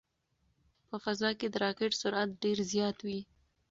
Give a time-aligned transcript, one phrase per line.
[0.87, 3.19] په فضا کې د راکټ سرعت ډېر زیات وي.